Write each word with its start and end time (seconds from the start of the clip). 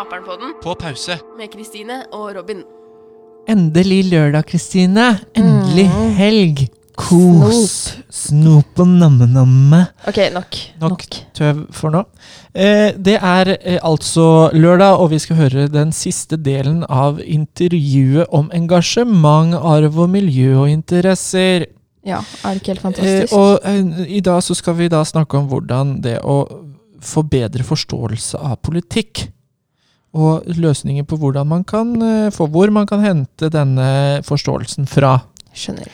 hører 0.00 0.22
på 0.24 0.34
Naperen-podden 0.34 0.52
På 0.62 0.74
pause. 0.74 1.18
med 1.38 1.50
Kristine 1.52 2.04
og 2.12 2.34
Robin. 2.36 2.62
Endelig 3.48 4.10
lørdag, 4.10 4.44
Kristine. 4.46 5.20
Endelig 5.36 5.88
helg. 6.16 6.68
Kos. 6.96 7.96
Snop 8.10 8.78
og 8.78 8.86
namme-namme. 8.88 9.86
Ok, 10.08 10.18
nok. 10.34 10.56
Nok 10.80 11.04
tøv 11.34 11.66
for 11.72 11.90
nå. 11.90 12.02
Eh, 12.54 12.92
det 12.96 13.16
er 13.22 13.56
eh, 13.64 13.78
altså 13.82 14.50
lørdag, 14.52 14.98
og 15.00 15.10
vi 15.10 15.18
skal 15.18 15.36
høre 15.36 15.68
den 15.72 15.92
siste 15.92 16.36
delen 16.36 16.84
av 16.88 17.20
intervjuet 17.24 18.26
om 18.32 18.50
engasjement, 18.52 19.54
arv 19.54 19.98
og 19.98 20.10
miljø 20.10 20.56
og 20.60 20.68
interesser. 20.70 21.66
Ja, 22.04 22.20
er 22.44 22.54
det 22.54 22.60
ikke 22.62 22.74
helt 22.74 22.78
Eh, 22.80 22.82
fantastisk? 22.82 23.32
og 23.32 23.58
eh, 23.64 24.06
i 24.16 24.20
dag 24.20 24.42
så 24.42 24.54
skal 24.54 24.74
vi 24.76 24.88
da 24.88 25.02
snakke 25.04 25.38
om 25.38 25.48
hvordan 25.48 26.00
det 26.02 26.18
å 26.22 26.42
få 27.00 27.22
bedre 27.22 27.64
forståelse 27.64 28.36
av 28.38 28.58
politikk. 28.62 29.30
Og 30.16 30.46
løsninger 30.58 31.06
på 31.06 31.18
hvordan 31.20 31.46
man 31.46 31.62
kan 31.68 31.92
eh, 32.02 32.32
få 32.34 32.48
hvor 32.50 32.72
man 32.74 32.88
kan 32.90 33.04
hente 33.04 33.50
denne 33.52 34.22
forståelsen 34.26 34.88
fra. 34.90 35.18
Skjønner. 35.54 35.86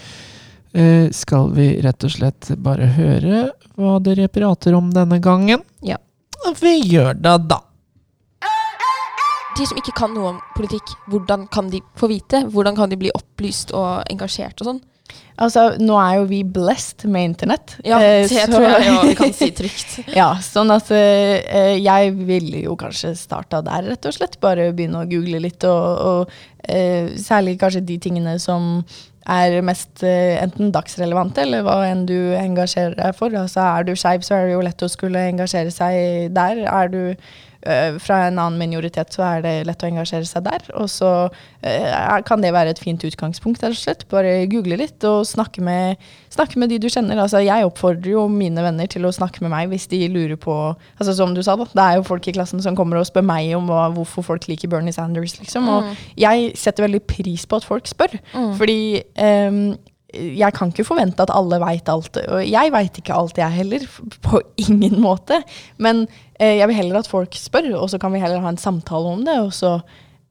Eh, 0.77 1.11
skal 1.13 1.53
vi 1.57 1.69
rett 1.85 2.05
og 2.05 2.13
slett 2.13 2.51
bare 2.61 2.89
høre 2.97 3.47
hva 3.77 3.99
dere 4.05 4.29
prater 4.33 4.77
om 4.77 4.91
denne 4.93 5.21
gangen? 5.25 5.63
Ja. 5.85 6.01
Vi 6.61 6.79
gjør 6.87 7.17
det, 7.17 7.37
da. 7.51 7.61
De 9.57 9.65
som 9.65 9.79
ikke 9.81 9.95
kan 9.97 10.13
noe 10.13 10.35
om 10.35 10.41
politikk, 10.57 10.93
hvordan 11.09 11.47
kan 11.53 11.71
de 11.73 11.81
få 11.97 12.11
vite? 12.13 12.43
Hvordan 12.53 12.77
kan 12.77 12.93
de 12.93 12.99
bli 13.01 13.13
opplyst 13.17 13.73
og 13.77 14.05
engasjert 14.13 14.61
og 14.61 14.69
sånn? 14.69 14.83
Altså, 15.37 15.63
nå 15.83 15.97
er 16.01 16.15
jo 16.17 16.27
vi 16.31 16.39
blessed 16.49 17.05
med 17.13 17.27
internett. 17.33 17.75
Ja, 17.85 17.99
eh, 18.01 18.23
det 18.25 18.31
så- 18.47 18.47
tror 18.55 18.65
jeg 18.65 18.87
jo 18.89 19.01
vi 19.05 19.15
kan 19.19 19.33
si 19.37 19.51
trygt. 19.59 19.97
ja, 20.17 20.31
sånn 20.41 20.71
at 20.73 20.91
eh, 20.97 21.43
eh, 21.45 21.75
jeg 21.85 22.15
ville 22.29 22.63
jo 22.65 22.77
kanskje 22.81 23.13
starta 23.21 23.61
der, 23.67 23.91
rett 23.91 24.09
og 24.09 24.17
slett. 24.17 24.39
Bare 24.41 24.71
begynne 24.73 25.03
å 25.05 25.11
google 25.11 25.43
litt, 25.45 25.65
og, 25.65 26.01
og 26.01 26.39
særlig 27.21 27.59
kanskje 27.61 27.85
de 27.87 27.99
tingene 28.03 28.39
som 28.43 28.81
er 29.29 29.61
mest 29.63 30.03
enten 30.03 30.73
dagsrelevante, 30.75 31.43
eller 31.45 31.63
hva 31.67 31.77
enn 31.87 32.05
du 32.09 32.17
engasjerer 32.39 32.97
deg 32.99 33.15
for. 33.19 33.31
Altså, 33.39 33.61
er 33.61 33.85
du 33.87 33.93
skeiv, 33.99 34.23
så 34.27 34.35
er 34.39 34.47
det 34.49 34.55
jo 34.57 34.65
lett 34.67 34.83
å 34.83 34.89
skulle 34.91 35.23
engasjere 35.31 35.71
seg 35.75 36.33
der. 36.35 36.65
Er 36.67 36.89
du 36.91 37.01
fra 38.03 38.19
en 38.27 38.39
annen 38.39 38.59
minoritet, 38.61 39.15
så 39.15 39.25
er 39.27 39.45
det 39.45 39.55
lett 39.69 39.83
å 39.83 39.89
engasjere 39.89 40.29
seg 40.29 40.45
der. 40.47 40.67
Og 40.79 40.89
så 40.93 41.11
eh, 41.67 42.21
kan 42.29 42.45
det 42.45 42.53
være 42.55 42.75
et 42.75 42.83
fint 42.83 43.03
utgangspunkt, 43.07 43.63
rett 43.65 43.75
og 43.75 43.81
slett. 43.81 44.05
Bare 44.13 44.47
google 44.53 44.79
litt 44.81 45.05
og 45.09 45.25
snakke 45.29 45.65
med, 45.65 46.03
snakke 46.33 46.61
med 46.63 46.73
de 46.73 46.81
du 46.83 46.89
kjenner. 46.93 47.21
Altså, 47.23 47.43
jeg 47.45 47.67
oppfordrer 47.67 48.13
jo 48.15 48.27
mine 48.33 48.65
venner 48.65 48.91
til 48.91 49.09
å 49.09 49.15
snakke 49.15 49.45
med 49.45 49.55
meg 49.55 49.73
hvis 49.73 49.89
de 49.93 50.03
lurer 50.13 50.39
på 50.41 50.55
altså 50.57 51.15
Som 51.17 51.35
du 51.35 51.43
sa, 51.45 51.57
da. 51.59 51.67
Det 51.73 51.83
er 51.83 51.99
jo 51.99 52.07
folk 52.07 52.27
i 52.29 52.35
klassen 52.37 52.63
som 52.63 52.77
kommer 52.79 53.01
og 53.01 53.09
spør 53.09 53.25
meg 53.27 53.51
om 53.57 53.69
hva, 53.71 53.89
hvorfor 53.95 54.25
folk 54.27 54.49
liker 54.51 54.71
Bernie 54.73 54.95
Sanders, 54.95 55.39
liksom. 55.41 55.69
Og 55.73 55.91
jeg 56.19 56.53
setter 56.59 56.87
veldig 56.87 57.03
pris 57.09 57.47
på 57.47 57.61
at 57.61 57.67
folk 57.67 57.89
spør. 57.91 58.17
Fordi 58.59 58.81
ehm, 59.21 59.77
jeg 60.17 60.55
kan 60.57 60.73
ikke 60.73 60.87
forvente 60.87 61.23
at 61.25 61.33
alle 61.35 61.59
veit 61.63 61.89
alt. 61.93 62.19
Og 62.25 62.43
jeg 62.47 62.73
veit 62.75 62.99
ikke 63.01 63.15
alt, 63.15 63.39
jeg 63.41 63.59
heller. 63.61 63.87
På 64.25 64.41
ingen 64.67 64.99
måte. 65.03 65.41
Men 65.79 66.07
eh, 66.41 66.57
jeg 66.59 66.69
vil 66.71 66.81
heller 66.81 67.01
at 67.01 67.11
folk 67.11 67.37
spør, 67.39 67.73
og 67.81 67.89
så 67.93 68.01
kan 68.03 68.15
vi 68.15 68.23
heller 68.23 68.43
ha 68.45 68.53
en 68.53 68.61
samtale 68.61 69.15
om 69.15 69.25
det. 69.27 69.39
Og 69.45 69.55
så 69.57 69.79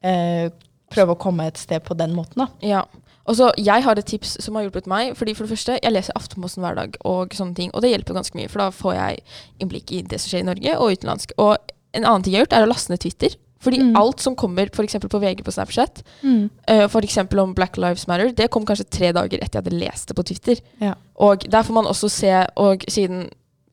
eh, 0.06 0.52
prøve 0.94 1.16
å 1.16 1.22
komme 1.22 1.48
et 1.50 1.60
sted 1.62 1.84
på 1.86 1.98
den 1.98 2.16
måten, 2.18 2.46
da. 2.46 2.50
Ja. 2.66 2.84
Og 3.26 3.40
så, 3.40 3.50
Jeg 3.58 3.82
har 3.82 3.98
et 3.98 4.06
tips 4.06 4.36
som 4.44 4.56
har 4.56 4.68
hjulpet 4.68 4.88
meg. 4.88 5.16
fordi 5.18 5.34
for 5.34 5.46
det 5.46 5.58
første, 5.58 5.80
Jeg 5.82 5.94
leser 5.94 6.14
Aftenposten 6.16 6.62
hver 6.62 6.76
dag, 6.76 6.98
og 7.02 7.34
sånne 7.34 7.56
ting, 7.56 7.72
og 7.74 7.82
det 7.82 7.90
hjelper 7.90 8.14
ganske 8.14 8.38
mye. 8.38 8.50
For 8.50 8.60
da 8.62 8.70
får 8.70 8.94
jeg 8.94 9.24
innblikk 9.60 9.92
i 9.92 10.02
det 10.02 10.22
som 10.22 10.30
skjer 10.30 10.46
i 10.46 10.50
Norge 10.52 10.78
og 10.78 10.92
utenlandsk. 10.94 11.32
Og 11.38 11.58
en 11.94 12.06
annen 12.06 12.24
ting 12.24 12.34
jeg 12.34 12.44
har 12.44 12.46
gjort, 12.46 12.58
er 12.60 12.68
å 12.68 12.70
laste 12.70 12.94
ned 12.94 13.02
Twitter. 13.02 13.36
Fordi 13.66 13.80
Mm. 13.82 13.96
alt 13.98 14.22
som 14.22 14.36
kommer 14.38 14.70
f.eks. 14.72 14.96
på 15.10 15.20
VG 15.22 15.42
på 15.44 15.52
Snapchat, 15.56 16.04
uh, 16.24 16.86
f.eks. 16.86 17.18
om 17.42 17.56
Black 17.58 17.78
Lives 17.82 18.06
Matter, 18.08 18.30
det 18.38 18.50
kom 18.54 18.66
kanskje 18.66 18.86
tre 18.90 19.10
dager 19.12 19.42
etter 19.42 19.58
jeg 19.60 19.64
hadde 19.66 19.80
lest 19.82 20.08
det 20.12 20.16
på 20.20 20.24
Twitter. 20.30 20.62
Ja. 20.82 20.94
Og 21.18 21.48
der 21.50 21.64
får 21.66 21.74
man 21.74 21.86
også 21.90 22.10
se, 22.14 22.32
og 22.56 22.86
siden 22.88 23.26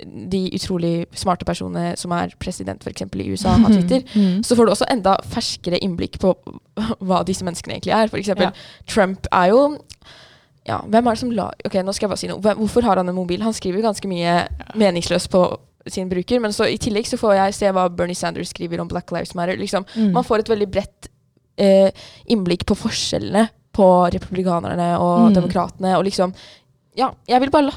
de 0.02 0.50
utrolig 0.56 1.06
smarte 1.14 1.44
personene 1.46 1.92
som 1.96 2.10
er 2.16 2.32
president 2.42 2.82
f.eks. 2.82 3.02
i 3.14 3.28
USA, 3.30 3.52
har 3.54 3.70
Twitter, 3.70 4.00
Mm. 4.16 4.40
så 4.42 4.56
får 4.56 4.66
du 4.66 4.72
også 4.72 4.88
enda 4.90 5.12
ferskere 5.30 5.78
innblikk 5.78 6.18
på 6.18 6.32
hva 7.06 7.20
disse 7.24 7.44
menneskene 7.46 7.76
egentlig 7.78 7.92
er. 7.94 8.08
Eksempel, 8.18 8.48
Ja. 8.50 8.50
Trump 8.86 9.26
er 9.30 9.52
jo 9.52 9.78
ja, 10.66 10.78
hvem 10.86 11.06
er 11.06 11.10
det 11.14 11.18
som 11.18 11.30
la 11.34 11.50
Ok, 11.66 11.74
nå 11.82 11.92
skal 11.94 12.06
jeg 12.06 12.10
bare 12.10 12.18
si 12.18 12.28
noe. 12.30 12.38
Hvorfor 12.40 12.82
har 12.86 12.96
han 12.96 13.08
en 13.08 13.14
mobil? 13.14 13.40
Han 13.42 13.52
skriver 13.52 13.82
ganske 13.82 14.06
mye 14.08 14.46
meningsløst 14.78 15.28
på 15.30 15.40
sin 15.90 16.08
bruker, 16.08 16.40
men 16.40 16.52
så 16.52 16.68
i 16.70 16.78
tillegg 16.78 17.06
så 17.06 17.16
får 17.18 17.34
jeg 17.34 17.54
se 17.54 17.70
hva 17.72 17.88
Bernie 17.90 18.14
Sanders 18.14 18.48
skriver 18.54 18.80
om 18.80 18.88
Black 18.88 19.10
Lives 19.10 19.34
Matter. 19.34 19.56
Liksom. 19.56 19.84
Mm. 19.96 20.12
Man 20.12 20.24
får 20.24 20.38
et 20.44 20.48
veldig 20.52 20.70
bredt 20.70 21.08
eh, 21.58 21.90
innblikk 22.32 22.64
på 22.66 22.74
forskjellene 22.78 23.48
på 23.72 23.86
republikanerne 24.12 24.98
og 25.00 25.30
Mm. 25.30 25.34
demokratene. 25.34 25.96
Og 25.98 26.04
liksom 26.04 26.32
Ja, 26.94 27.06
jeg 27.24 27.40
vil 27.40 27.48
bare 27.48 27.70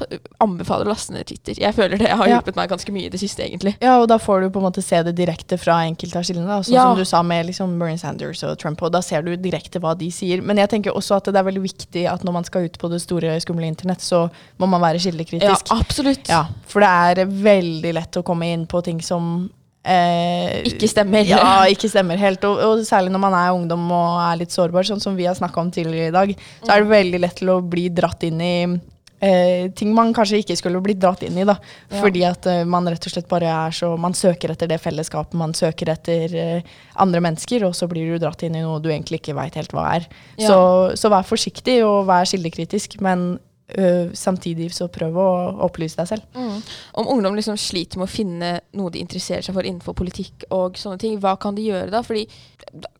anbefale 0.44 0.84
å 0.84 0.90
laste 0.90 1.14
ned 1.14 1.24
Twitter. 1.30 1.56
Jeg 1.56 1.72
føler 1.72 1.96
det 1.96 2.10
har 2.10 2.28
Ja. 2.28 2.34
hjulpet 2.36 2.56
meg 2.58 2.68
ganske 2.68 2.92
mye 2.92 3.06
i 3.06 3.08
det 3.08 3.20
siste, 3.20 3.40
egentlig. 3.46 3.72
Ja, 3.80 3.94
og 4.02 4.08
da 4.08 4.18
får 4.18 4.42
du 4.42 4.50
på 4.50 4.60
en 4.60 4.66
måte 4.70 4.82
se 4.84 5.02
det 5.02 5.14
direkte 5.16 5.56
fra 5.58 5.78
enkelte 5.88 6.16
av 6.20 6.22
skillene. 6.28 6.58
Sånn 6.60 6.74
Ja. 6.74 6.82
som 6.82 6.98
du 6.98 7.04
sa 7.04 7.22
med 7.22 7.46
liksom 7.46 7.78
Bernie 7.78 7.96
Sanders 7.96 8.42
og 8.44 8.58
Trump. 8.58 8.82
Og 8.82 8.92
da 8.92 9.00
ser 9.00 9.22
du 9.22 9.34
direkte 9.36 9.80
hva 9.80 9.96
de 9.96 10.10
sier. 10.10 10.42
Men 10.42 10.58
jeg 10.58 10.68
tenker 10.68 10.92
også 10.92 11.16
at 11.16 11.24
det 11.24 11.36
er 11.36 11.44
veldig 11.50 11.62
viktig 11.64 12.06
at 12.12 12.24
når 12.24 12.32
man 12.32 12.44
skal 12.44 12.64
ut 12.64 12.78
på 12.78 12.90
det 12.90 13.00
store, 13.00 13.40
skumle 13.40 13.64
internett, 13.64 14.00
så 14.00 14.30
må 14.60 14.68
man 14.68 14.82
være 14.82 14.96
Ja, 15.40 15.56
absolutt. 15.70 16.28
Ja, 16.28 16.44
for 16.66 16.80
det 16.80 16.88
er 17.18 17.24
veldig 17.26 17.94
lett 17.94 18.12
å 18.16 18.22
komme 18.22 18.52
inn 18.52 18.66
på 18.66 18.82
ting 18.84 19.00
som 19.00 19.50
eh, 19.82 20.62
Ikke 20.64 20.88
stemmer. 20.88 21.24
Ja, 21.24 21.64
ikke 21.64 21.88
stemmer 21.88 22.18
helt. 22.18 22.44
Og, 22.44 22.58
og 22.58 22.78
særlig 22.84 23.10
når 23.12 23.20
man 23.20 23.32
er 23.32 23.54
ungdom 23.54 23.90
og 23.90 24.20
er 24.20 24.36
litt 24.40 24.50
sårbar, 24.50 24.82
sånn 24.84 25.00
som 25.00 25.16
vi 25.16 25.24
har 25.24 25.34
snakka 25.34 25.56
om 25.56 25.70
tidligere 25.70 26.08
i 26.08 26.10
dag, 26.10 26.36
så 26.62 26.70
er 26.76 26.82
det 26.82 26.90
veldig 26.90 27.20
lett 27.20 27.36
til 27.36 27.48
å 27.48 27.62
bli 27.62 27.88
dratt 27.88 28.22
inn 28.22 28.40
i 28.40 28.80
eh, 29.20 29.70
ting 29.76 29.94
man 29.94 30.12
kanskje 30.16 30.40
ikke 30.42 30.56
skulle 30.58 30.82
blitt 30.84 31.00
dratt 31.02 31.24
inn 31.26 31.38
i. 31.38 31.46
da. 31.48 31.56
Ja. 31.90 32.00
Fordi 32.02 32.24
at 32.28 32.48
eh, 32.50 32.64
man 32.68 32.88
rett 32.90 33.08
og 33.08 33.14
slett 33.14 33.28
bare 33.30 33.50
er 33.52 33.74
så 33.76 33.94
Man 34.00 34.14
søker 34.14 34.52
etter 34.52 34.68
det 34.70 34.80
fellesskapet, 34.82 35.36
man 35.38 35.54
søker 35.56 35.90
etter 35.92 36.36
eh, 36.36 36.76
andre 37.02 37.22
mennesker, 37.24 37.64
og 37.68 37.76
så 37.76 37.88
blir 37.90 38.12
du 38.12 38.20
dratt 38.22 38.44
inn 38.46 38.58
i 38.58 38.64
noe 38.64 38.80
du 38.82 38.90
egentlig 38.92 39.22
ikke 39.22 39.36
veit 39.38 39.56
helt 39.58 39.74
hva 39.76 39.88
er. 39.96 40.08
Ja. 40.36 40.48
Så, 40.48 40.58
så 41.00 41.12
vær 41.12 41.26
forsiktig 41.26 41.80
og 41.86 42.06
vær 42.10 42.28
kildekritisk, 42.28 42.98
men 43.04 43.36
øh, 43.74 44.12
samtidig 44.14 44.70
så 44.74 44.88
prøv 44.92 45.16
å 45.18 45.28
opplyse 45.66 45.98
deg 45.98 46.10
selv. 46.10 46.26
Mm. 46.36 46.60
Om 47.02 47.10
ungdom 47.16 47.38
liksom 47.38 47.58
sliter 47.60 48.00
med 48.00 48.08
å 48.08 48.12
finne 48.12 48.52
noe 48.78 48.92
de 48.94 49.02
interesserer 49.02 49.44
seg 49.44 49.56
for 49.56 49.66
innenfor 49.66 49.96
politikk, 49.98 50.46
og 50.54 50.78
sånne 50.80 51.00
ting, 51.02 51.18
hva 51.22 51.36
kan 51.40 51.56
de 51.56 51.66
gjøre 51.66 51.90
da? 51.94 52.02
Fordi 52.06 52.26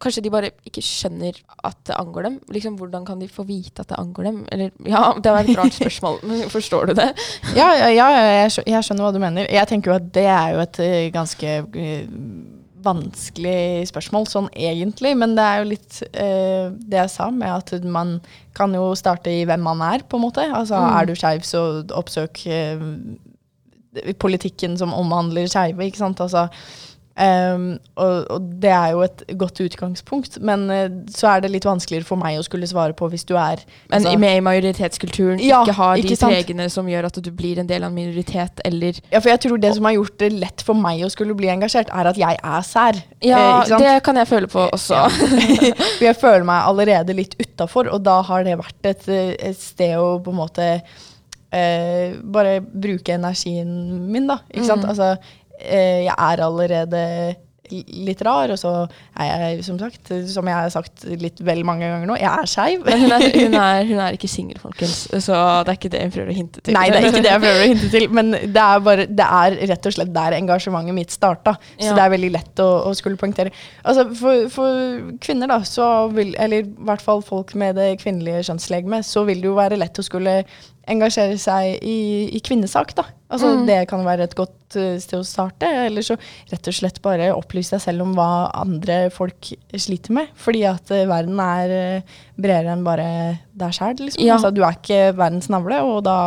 kanskje 0.02 0.24
de 0.26 0.32
bare 0.32 0.52
ikke 0.68 0.84
skjønner 0.84 1.38
at 1.66 1.78
det 1.88 1.96
angår 1.98 2.28
dem. 2.28 2.40
Liksom, 2.52 2.76
Hvordan 2.80 3.06
kan 3.06 3.22
de 3.22 3.30
få 3.30 3.46
vite 3.48 3.84
at 3.84 3.92
det 3.92 4.00
angår 4.00 4.30
dem? 4.30 4.42
Eller, 4.52 4.74
ja, 4.86 5.14
Det 5.22 5.32
var 5.32 5.44
et 5.44 5.58
rart 5.58 5.78
spørsmål, 5.80 6.20
men 6.26 6.50
forstår 6.52 6.90
du 6.90 6.96
det? 6.98 7.10
Ja, 7.56 7.70
ja, 7.74 7.88
ja 7.94 8.10
jeg, 8.42 8.52
skjønner, 8.56 8.72
jeg 8.74 8.88
skjønner 8.88 9.06
hva 9.06 9.14
du 9.14 9.22
mener. 9.22 9.50
Jeg 9.52 9.70
tenker 9.70 9.92
jo 9.92 9.98
at 10.00 10.12
det 10.14 10.26
er 10.26 10.54
jo 10.56 10.62
et 10.64 10.82
øh, 10.82 11.00
ganske 11.14 11.56
øh, 11.66 12.55
vanskelig 12.86 13.88
spørsmål 13.90 14.26
sånn 14.30 14.48
egentlig, 14.54 15.12
men 15.18 15.34
det 15.36 15.44
er 15.44 15.60
jo 15.60 15.68
litt 15.72 16.00
eh, 16.12 16.70
det 16.72 17.00
jeg 17.02 17.12
sa 17.12 17.28
med 17.34 17.50
at 17.50 17.84
man 17.84 18.16
kan 18.56 18.72
jo 18.74 18.92
starte 18.98 19.32
i 19.34 19.44
hvem 19.48 19.62
man 19.66 19.82
er, 19.84 20.06
på 20.06 20.16
en 20.20 20.24
måte. 20.28 20.46
Altså 20.48 20.78
Mm. 20.80 20.90
er 21.00 21.06
du 21.10 21.14
skeiv, 21.18 21.44
så 21.44 21.62
oppsøk 21.98 22.46
eh, 22.46 22.86
politikken 24.20 24.76
som 24.78 24.94
omhandler 24.94 25.48
skeive, 25.50 25.86
ikke 25.88 26.02
sant. 26.04 26.20
Altså, 26.20 26.46
ehm, 27.18 27.78
og, 27.96 28.26
og 28.30 28.48
det 28.62 28.70
er 28.70 28.90
jo 28.92 29.00
et 29.06 29.22
godt 29.40 29.60
utgangspunkt, 29.64 30.38
men 30.44 30.66
uh, 30.70 30.86
så 31.12 31.30
er 31.34 31.40
det 31.44 31.50
litt 31.54 31.64
vanskeligere 31.64 32.04
for 32.04 32.20
meg 32.20 32.36
å 32.38 32.44
skulle 32.44 32.68
svare 32.68 32.92
på 32.96 33.08
hvis 33.12 33.24
du 33.24 33.34
er 33.36 33.62
Men 33.90 34.02
altså- 34.04 34.18
med 34.20 34.36
i 34.36 34.40
majoritetskulturen, 34.44 35.40
Ja, 35.40 35.62
ikke 35.64 35.76
har 35.78 35.96
de 35.96 36.16
pregene 36.20 36.68
som 36.70 36.86
gjør 36.86 37.08
at 37.08 37.20
du 37.24 37.30
blir 37.30 37.58
en 37.58 37.66
del 37.70 37.82
av 37.82 37.90
en 37.90 37.96
minoritet, 37.96 38.60
eller 38.64 39.00
Ja, 39.12 39.20
for 39.20 39.30
jeg 39.30 39.40
tror 39.46 39.60
det 39.60 39.74
som 39.74 39.84
har 39.88 39.96
gjort 39.96 40.18
det 40.18 40.32
lett 40.32 40.60
for 40.66 40.74
meg 40.74 41.00
å 41.06 41.10
skulle 41.10 41.34
bli 41.34 41.48
engasjert, 41.48 41.88
er 41.92 42.06
at 42.12 42.16
jeg 42.20 42.36
er 42.42 42.62
sær. 42.62 43.02
Ja, 43.22 43.36
Eh, 43.36 43.60
ikke 43.60 43.68
sant? 43.68 43.82
det 43.84 43.96
kan 44.04 44.16
jeg 44.16 44.28
føle 44.28 44.46
på 44.52 44.68
også. 44.72 44.94
Ja. 44.94 45.08
for 45.98 46.04
jeg 46.04 46.16
føler 46.20 46.44
meg 46.44 46.64
allerede 46.68 47.14
litt 47.16 47.34
utafor, 47.40 47.88
og 47.92 48.02
da 48.04 48.20
har 48.22 48.44
det 48.44 48.58
vært 48.58 48.90
et, 48.92 49.08
eh, 49.08 49.34
et 49.50 49.56
sted 49.58 49.96
å 49.96 50.18
på 50.22 50.30
en 50.34 50.40
måte 50.44 50.68
eh, 51.52 52.14
bare 52.22 52.60
bruke 52.60 53.14
energien 53.14 53.70
min, 54.10 54.26
da. 54.28 54.40
Ikke 54.52 54.66
sant? 54.66 54.82
Mhm. 54.84 54.90
Altså, 54.90 55.10
eh, 55.16 55.45
jeg 55.60 56.14
er 56.14 56.44
allerede 56.46 57.02
litt 58.06 58.20
rar, 58.22 58.50
og 58.54 58.58
så 58.60 58.70
er 59.18 59.40
jeg, 59.56 59.64
som 59.66 59.78
sagt, 59.80 60.10
som 60.30 60.46
jeg 60.46 60.54
har 60.54 60.68
sagt 60.70 61.02
litt 61.18 61.40
vel 61.42 61.64
mange 61.66 61.86
ganger 61.88 62.06
nå, 62.06 62.14
jeg 62.20 62.30
er 62.30 62.46
skeiv. 62.46 62.84
Hun 62.86 63.10
hun 63.10 63.56
hun 63.90 64.02
er 64.04 64.14
ikke 64.16 64.30
singel, 64.30 64.60
folkens, 64.62 65.08
så 65.24 65.40
det 65.66 65.72
er 65.72 65.78
ikke 65.80 65.90
det 65.96 66.02
hun 66.04 66.12
prøver 66.14 66.30
å 66.30 66.36
hinte 66.36 66.62
til. 66.62 66.76
Nei, 66.76 66.84
det 66.92 67.00
er 67.00 67.08
ikke 67.10 67.24
det 67.24 67.32
jeg 67.32 67.42
prøver 67.42 67.64
å 67.64 67.70
hinte 67.72 67.90
til, 67.90 68.06
men 68.20 68.30
det 68.36 68.62
er, 68.62 68.84
bare, 68.86 69.08
det 69.10 69.26
er 69.40 69.58
rett 69.72 69.90
og 69.90 69.96
slett 69.96 70.14
der 70.14 70.38
engasjementet 70.38 70.98
mitt 71.00 71.16
starta. 71.16 71.56
Så 71.74 71.90
Ja. 71.90 71.96
det 71.98 72.04
er 72.06 72.14
veldig 72.14 72.30
lett 72.36 72.62
å, 72.62 72.68
å 72.86 72.94
skulle 72.98 73.18
poengtere. 73.18 73.50
Altså, 73.82 74.06
for, 74.22 74.46
for 74.52 75.10
kvinner, 75.26 75.50
da, 75.50 75.58
så 75.66 75.90
vil, 76.14 76.36
eller 76.38 76.62
i 76.62 76.86
hvert 76.86 77.02
fall 77.02 77.24
folk 77.26 77.54
med 77.58 77.74
det 77.80 77.96
kvinnelige 78.04 78.46
kjønnslegemet, 78.46 79.10
så 79.10 79.26
vil 79.26 79.42
det 79.42 79.50
jo 79.50 79.58
være 79.58 79.82
lett 79.82 79.98
å 79.98 80.06
skulle 80.06 80.38
engasjere 80.86 81.36
seg 81.38 81.82
i, 81.82 81.96
i 82.36 82.40
kvinnesak, 82.46 82.94
da. 82.98 83.04
Altså, 83.28 83.48
Mm. 83.56 83.64
Det 83.66 83.78
kan 83.90 84.04
være 84.06 84.22
et 84.28 84.34
godt 84.38 84.76
eh, 84.78 84.98
sted 85.02 85.18
å 85.18 85.24
starte. 85.26 85.66
Eller 85.86 86.02
så 86.06 86.14
rett 86.52 86.68
og 86.70 86.74
slett 86.76 87.00
bare 87.02 87.32
opplyse 87.34 87.74
deg 87.74 87.82
selv 87.82 88.02
om 88.04 88.12
hva 88.14 88.50
andre 88.54 89.10
folk 89.10 89.50
sliter 89.74 90.14
med. 90.14 90.28
Fordi 90.38 90.62
at 90.70 90.90
eh, 90.94 91.06
verden 91.10 91.40
er 91.42 91.74
eh, 91.74 92.18
bredere 92.38 92.76
enn 92.76 92.84
bare 92.86 93.08
deg 93.52 93.74
sjæl. 93.74 93.96
Liksom. 93.98 94.22
Ja. 94.22 94.36
Altså, 94.38 94.52
du 94.54 94.62
er 94.62 94.78
ikke 94.78 95.00
verdens 95.18 95.48
navle, 95.50 95.80
og 95.82 96.04
da 96.06 96.18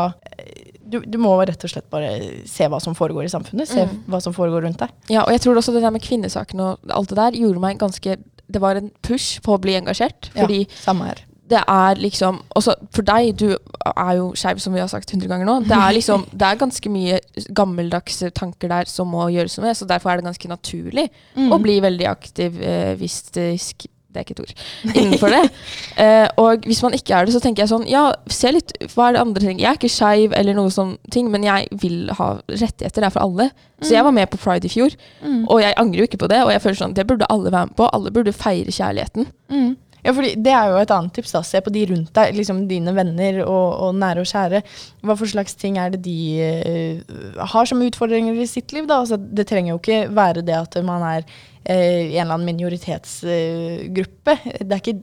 du, 0.89 0.99
du 1.05 1.19
må 1.21 1.35
rett 1.45 1.61
og 1.63 1.69
slett 1.69 1.85
bare 1.93 2.09
se 2.49 2.65
hva 2.67 2.79
som 2.81 2.95
foregår 2.97 3.27
i 3.27 3.31
samfunnet. 3.31 3.69
Se 3.69 3.85
Mm. 3.85 4.03
hva 4.09 4.19
som 4.25 4.33
foregår 4.33 4.65
rundt 4.65 4.79
deg. 4.81 4.89
Ja, 5.13 5.21
og 5.23 5.31
jeg 5.31 5.41
tror 5.45 5.55
også 5.61 5.71
det 5.75 5.83
der 5.85 5.93
med 5.93 6.01
kvinnesaken 6.03 6.59
og 6.65 6.79
alt 6.89 7.09
det 7.13 7.17
der 7.21 7.37
gjorde 7.37 7.61
meg 7.63 7.77
ganske 7.79 8.17
Det 8.49 8.57
var 8.59 8.75
en 8.79 8.89
push 9.05 9.39
på 9.45 9.53
å 9.53 9.59
bli 9.61 9.75
engasjert. 9.77 10.31
Ja. 10.33 10.47
Samme 10.81 11.05
her. 11.11 11.19
Det 11.49 11.63
er 11.67 11.95
liksom 11.97 12.41
Også 12.55 12.75
for 12.93 13.01
deg, 13.07 13.31
du 13.39 13.47
er 13.89 14.13
jo 14.19 14.27
skeiv, 14.37 14.59
som 14.61 14.73
vi 14.75 14.79
har 14.83 14.87
sagt 14.91 15.11
hundre 15.11 15.27
ganger 15.31 15.45
nå. 15.49 15.55
Det 15.67 15.75
er 15.77 15.95
liksom 15.97 16.25
Det 16.39 16.45
er 16.49 16.59
ganske 16.61 16.89
mye 16.93 17.19
gammeldagse 17.57 18.29
tanker 18.37 18.69
der 18.69 18.85
som 18.91 19.09
må 19.13 19.27
gjøres 19.33 19.57
noe 19.57 19.67
med, 19.69 19.77
så 19.79 19.87
derfor 19.89 20.11
er 20.13 20.21
det 20.21 20.29
ganske 20.29 20.51
naturlig 20.51 21.09
Mm. 21.35 21.51
å 21.53 21.57
bli 21.61 21.79
veldig 21.81 22.07
aktivistisk 22.09 23.87
det 24.09 24.17
er 24.17 24.25
ikke 24.25 24.33
et 24.33 24.39
ord. 24.41 24.53
Innenfor 24.97 25.29
det. 25.29 25.41
Eh, 25.99 26.27
og 26.39 26.63
hvis 26.65 26.79
man 26.81 26.93
ikke 26.95 27.13
er 27.13 27.25
det, 27.27 27.33
så 27.35 27.41
tenker 27.43 27.61
jeg 27.65 27.69
sånn 27.73 27.83
Ja, 27.91 28.05
se 28.31 28.47
litt 28.55 28.71
Hva 28.93 29.09
er 29.09 29.17
det 29.17 29.19
andre 29.21 29.41
ting? 29.43 29.57
Jeg 29.59 29.67
er 29.67 29.75
ikke 29.77 29.89
skeiv 29.91 30.31
eller 30.37 30.55
noe 30.55 30.71
sånn 30.71 30.93
ting, 31.11 31.27
men 31.29 31.43
jeg 31.43 31.67
vil 31.81 32.07
ha 32.15 32.29
rettigheter. 32.47 33.03
Det 33.03 33.09
er 33.09 33.13
for 33.13 33.25
alle. 33.25 33.49
Så 33.83 33.91
jeg 33.97 34.05
var 34.07 34.15
med 34.15 34.29
på 34.31 34.39
pride 34.41 34.65
i 34.65 34.71
fjor, 34.71 34.95
Mm. 35.21 35.43
og 35.51 35.59
jeg 35.61 35.75
angrer 35.77 35.99
jo 36.01 36.07
ikke 36.07 36.21
på 36.23 36.29
det. 36.31 36.39
Og 36.45 36.51
jeg 36.53 36.61
føler 36.63 36.79
sånn 36.79 36.95
Det 36.95 37.05
burde 37.09 37.27
alle 37.29 37.51
være 37.51 37.67
med 37.69 37.75
på. 37.75 37.89
Alle 37.93 38.11
burde 38.15 38.33
feire 38.33 38.71
kjærligheten. 38.73 39.27
Mm. 39.51 39.75
Ja, 40.05 40.13
fordi 40.15 40.33
Det 40.39 40.53
er 40.55 40.71
jo 40.71 40.79
et 40.79 40.91
annet 40.95 41.13
tips. 41.13 41.31
da. 41.35 41.41
Se 41.43 41.61
på 41.61 41.73
de 41.75 41.85
rundt 41.91 42.13
deg, 42.15 42.35
liksom 42.37 42.63
dine 42.69 42.93
venner 42.95 43.41
og, 43.45 43.67
og 43.87 43.95
nære 43.99 44.23
og 44.23 44.29
kjære. 44.31 44.63
Hva 45.03 45.17
for 45.19 45.27
slags 45.27 45.55
ting 45.59 45.77
er 45.77 45.89
det 45.93 46.01
de 46.05 46.17
uh, 46.39 47.45
har 47.53 47.65
som 47.69 47.81
utfordringer 47.83 48.37
i 48.39 48.47
sitt 48.49 48.71
liv? 48.75 48.87
da? 48.89 49.01
Altså, 49.03 49.19
det 49.19 49.47
trenger 49.49 49.73
jo 49.75 49.79
ikke 49.81 50.01
være 50.15 50.45
det 50.47 50.55
at 50.55 50.79
man 50.87 51.03
er 51.03 51.25
uh, 51.25 51.73
i 51.73 52.15
en 52.15 52.23
eller 52.25 52.37
annen 52.37 52.47
minoritetsgruppe. 52.53 54.37
det 54.63 54.71
er 54.71 54.79
ikke 54.83 55.01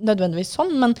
nødvendigvis 0.00 0.54
sånn, 0.56 0.70
men 0.80 0.94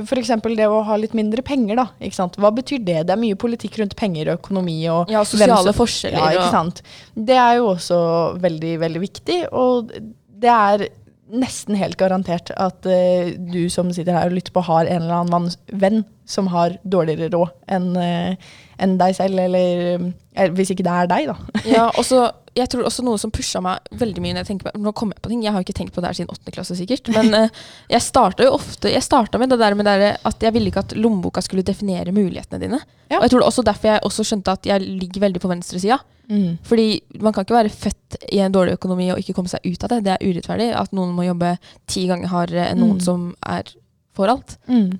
f.eks. 0.00 0.32
det 0.56 0.66
å 0.66 0.80
ha 0.86 0.96
litt 0.98 1.14
mindre 1.14 1.42
penger, 1.46 1.78
da. 1.78 1.86
Ikke 2.02 2.18
sant? 2.18 2.38
Hva 2.40 2.50
betyr 2.54 2.82
det? 2.82 3.04
Det 3.06 3.14
er 3.14 3.20
mye 3.20 3.38
politikk 3.38 3.78
rundt 3.78 3.96
penger 3.98 4.32
og 4.32 4.40
økonomi 4.40 4.78
og 4.90 5.12
Ja, 5.12 5.22
sosiale 5.22 5.74
forskjeller. 5.76 6.18
ja, 6.18 6.32
ikke 6.34 6.54
sant. 6.54 6.82
Det 7.14 7.38
er 7.38 7.60
jo 7.60 7.68
også 7.74 8.00
veldig, 8.42 8.72
veldig 8.82 9.04
viktig, 9.06 9.38
og 9.54 9.94
det 10.40 10.50
er 10.50 10.88
nesten 11.32 11.78
helt 11.78 11.98
garantert 12.00 12.52
at 12.56 12.86
uh, 12.88 13.30
du 13.52 13.62
som 13.72 13.92
sitter 13.94 14.16
her 14.16 14.30
og 14.30 14.38
lytter 14.38 14.54
på, 14.54 14.64
har 14.66 14.88
en 14.88 15.04
eller 15.04 15.22
annen 15.22 15.50
venn 15.80 16.02
som 16.30 16.50
har 16.52 16.76
dårligere 16.82 17.30
råd 17.34 17.54
enn 17.74 17.92
uh, 17.98 18.50
en 18.80 18.96
deg 19.00 19.16
selv, 19.16 19.40
eller 19.42 20.00
uh, 20.00 20.46
hvis 20.56 20.72
ikke 20.74 20.86
det 20.86 20.92
er 20.94 21.10
deg, 21.10 21.32
da. 21.32 21.62
Ja, 21.68 21.88
også, 22.00 22.28
jeg 22.56 22.70
tror 22.72 22.86
også 22.88 23.04
noe 23.06 23.20
som 23.20 23.32
pusha 23.34 23.62
meg 23.64 23.84
veldig 24.00 24.22
mye 24.24 24.34
når 24.34 24.42
jeg 24.42 24.50
tenker 24.52 24.70
på 24.70 24.82
Nå 24.82 24.92
kommer 24.96 25.16
jeg 25.16 25.24
på 25.24 25.32
ting, 25.32 25.42
jeg 25.44 25.54
har 25.54 25.64
ikke 25.64 25.76
tenkt 25.76 25.94
på 25.94 26.02
det 26.02 26.10
her 26.10 26.18
siden 26.18 26.32
åttende 26.32 26.54
klasse 26.54 26.76
sikkert. 26.78 27.10
Men 27.14 27.34
eh, 27.38 27.58
jeg 27.92 28.02
starta 28.04 28.46
jo 28.46 28.54
ofte 28.56 28.90
Jeg 28.90 29.06
starta 29.06 29.38
med 29.40 29.52
det 29.52 29.60
der 29.60 29.76
med 29.78 29.86
det 29.86 30.14
at 30.26 30.46
jeg 30.46 30.54
ville 30.56 30.72
ikke 30.72 30.82
at 30.82 30.96
lommeboka 30.98 31.42
skulle 31.46 31.66
definere 31.66 32.14
mulighetene 32.14 32.62
dine. 32.62 32.80
Ja. 33.10 33.20
Og 33.20 33.26
jeg 33.26 33.34
tror 33.34 33.42
det 33.42 33.44
er 33.44 33.52
også 33.52 33.66
derfor 33.70 33.92
jeg 33.92 34.06
også 34.08 34.26
skjønte 34.26 34.56
at 34.58 34.70
jeg 34.72 34.86
ligger 34.86 35.26
veldig 35.26 35.42
på 35.42 35.52
venstresida. 35.52 36.00
Mm. 36.00 36.19
Fordi 36.66 36.88
man 37.20 37.32
kan 37.34 37.44
ikke 37.44 37.58
være 37.58 37.72
født 37.74 38.16
i 38.32 38.38
en 38.44 38.52
dårlig 38.54 38.76
økonomi 38.78 39.10
og 39.12 39.18
ikke 39.22 39.34
komme 39.34 39.50
seg 39.50 39.64
ut 39.66 39.84
av 39.84 39.90
det. 39.96 40.00
Det 40.06 40.12
er 40.16 40.24
urettferdig 40.30 40.70
at 40.78 40.92
noen 40.96 41.12
må 41.16 41.24
jobbe 41.26 41.56
ti 41.90 42.06
ganger 42.10 42.30
hardere 42.32 42.68
enn 42.70 42.78
noen 42.84 42.98
Mm. 42.98 43.04
som 43.04 43.24
er 43.46 43.64
for 44.14 44.28
alt. 44.32 44.56
Mm. 44.68 44.98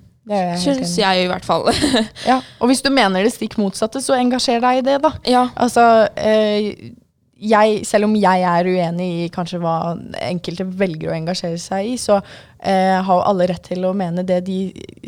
Syns 0.61 0.97
i. 0.97 1.01
jeg 1.01 1.23
i 1.25 1.27
hvert 1.31 1.43
fall. 1.45 1.65
Ja. 2.29 2.41
Og 2.61 2.67
hvis 2.69 2.81
du 2.85 2.89
mener 2.93 3.23
det 3.23 3.33
stikk 3.33 3.57
motsatte, 3.57 3.99
så 4.03 4.13
engasjer 4.19 4.61
deg 4.63 4.77
i 4.79 4.85
det, 4.85 4.99
da. 5.01 5.11
ja. 5.27 5.47
Altså, 5.55 6.07
eh, 6.15 6.91
jeg, 7.41 7.79
selv 7.89 8.05
om 8.05 8.13
jeg 8.15 8.43
er 8.45 8.67
uenig 8.69 9.07
i 9.25 9.29
kanskje 9.33 9.57
hva 9.63 9.95
enkelte 10.21 10.67
velger 10.77 11.09
å 11.09 11.15
engasjere 11.17 11.57
seg 11.57 11.87
i, 11.89 11.95
så 11.97 12.19
eh, 12.61 12.99
har 13.01 13.23
alle 13.25 13.47
rett 13.49 13.63
til 13.71 13.81
å 13.89 13.95
mene 13.97 14.21
det 14.23 14.43
de 14.45 14.59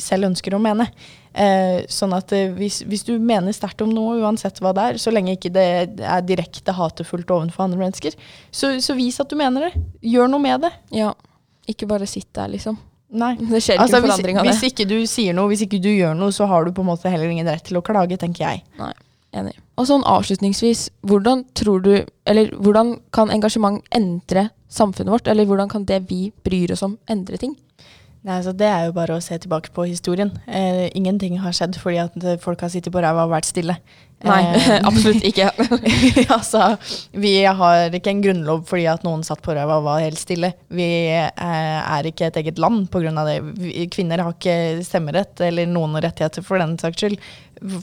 selv 0.01 0.31
ønsker 0.31 0.55
å 0.57 0.61
mene. 0.63 0.87
Eh, 1.33 1.83
sånn 1.89 2.13
at 2.13 2.29
eh, 2.35 2.51
hvis, 2.53 2.83
hvis 2.85 3.01
du 3.07 3.15
mener 3.17 3.55
sterkt 3.55 3.81
om 3.81 3.89
noe, 3.89 4.19
uansett 4.21 4.59
hva 4.61 4.69
det 4.77 4.83
er, 4.91 4.97
så 5.01 5.09
lenge 5.13 5.33
ikke 5.33 5.49
det 5.55 5.65
er 6.05 6.25
direkte 6.27 6.75
hatefullt 6.77 7.31
overfor 7.33 7.65
andre 7.65 7.79
mennesker, 7.81 8.13
så, 8.53 8.75
så 8.83 8.93
vis 8.97 9.17
at 9.23 9.31
du 9.31 9.37
mener 9.39 9.69
det. 9.69 9.83
Gjør 10.13 10.29
noe 10.29 10.43
med 10.43 10.67
det. 10.67 10.73
ja. 10.95 11.13
Ikke 11.63 11.87
bare 11.87 12.03
sitt 12.11 12.27
der, 12.35 12.49
liksom. 12.51 12.75
Nei. 13.15 13.37
Det 13.53 13.61
skjer 13.63 13.77
ikke 13.77 13.83
Altså, 13.85 13.95
en 13.95 14.03
hvis, 14.03 14.09
forandring 14.11 14.37
av 14.41 14.43
det. 14.43 14.51
hvis 14.51 14.65
ikke 14.67 14.85
du 14.89 14.95
sier 15.07 15.35
noe, 15.37 15.47
hvis 15.47 15.61
ikke 15.63 15.79
du 15.79 15.87
gjør 15.93 16.17
noe, 16.19 16.33
så 16.35 16.43
har 16.51 16.65
du 16.67 16.73
på 16.75 16.83
en 16.83 16.89
måte 16.89 17.07
heller 17.07 17.31
ingen 17.31 17.47
rett 17.47 17.63
til 17.69 17.79
å 17.79 17.83
klage, 17.85 18.17
tenker 18.19 18.43
jeg. 18.43 18.65
Nei. 18.81 18.91
Enig. 19.33 19.55
Og 19.79 19.87
sånn 19.87 20.03
avslutningsvis, 20.05 20.89
hvordan 21.09 21.45
tror 21.57 21.79
du 21.81 21.93
Eller 22.29 22.51
hvordan 22.53 22.97
kan 23.15 23.31
engasjement 23.33 23.79
endre 23.95 24.49
samfunnet 24.69 25.09
vårt? 25.15 25.31
Eller 25.31 25.47
hvordan 25.49 25.71
kan 25.71 25.87
det 25.89 26.03
vi 26.11 26.27
bryr 26.45 26.75
oss 26.75 26.83
om, 26.85 26.97
endre 27.09 27.39
ting? 27.41 27.55
Nei, 28.23 28.37
altså 28.39 28.53
Det 28.55 28.67
er 28.69 28.87
jo 28.87 28.95
bare 28.95 29.17
å 29.17 29.23
se 29.23 29.35
tilbake 29.43 29.73
på 29.75 29.83
historien. 29.89 30.31
Eh, 30.47 30.87
ingenting 30.95 31.35
har 31.43 31.55
skjedd 31.55 31.75
fordi 31.81 31.99
at 32.05 32.15
eh, 32.23 32.39
folk 32.39 32.61
har 32.63 32.71
sittet 32.71 32.93
på 32.93 33.01
ræva 33.03 33.25
og 33.27 33.33
vært 33.33 33.49
stille. 33.49 33.75
Nei, 34.23 34.39
Eh, 34.55 34.79
absolutt 34.89 35.25
ikke. 35.29 35.49
altså, 36.37 36.77
vi 37.11 37.33
har 37.43 37.95
ikke 37.95 38.13
en 38.13 38.23
grunnlov 38.23 38.63
fordi 38.69 38.85
at 38.87 39.03
noen 39.03 39.25
satt 39.27 39.43
på 39.43 39.55
ræva 39.55 39.81
og 39.81 39.87
var 39.89 40.05
helt 40.05 40.21
stille. 40.21 40.53
Vi 40.71 40.87
eh, 41.11 41.33
er 41.35 42.07
ikke 42.07 42.29
et 42.29 42.39
eget 42.39 42.61
land 42.63 42.87
pga. 42.93 43.11
det. 43.27 43.37
Vi, 43.59 43.87
kvinner 43.91 44.23
har 44.23 44.37
ikke 44.37 44.85
stemmerett 44.87 45.43
eller 45.43 45.67
noen 45.67 45.99
rettigheter 45.99 46.45
for 46.45 46.63
den 46.63 46.77
saks 46.79 47.03
skyld 47.03 47.19